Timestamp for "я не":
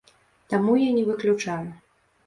0.79-1.03